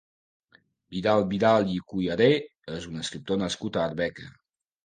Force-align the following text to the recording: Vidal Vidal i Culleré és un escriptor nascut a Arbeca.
Vidal 0.95 1.25
Vidal 1.33 1.69
i 1.75 1.77
Culleré 1.93 2.31
és 2.79 2.89
un 2.93 3.05
escriptor 3.05 3.41
nascut 3.45 3.79
a 3.79 3.85
Arbeca. 3.91 4.31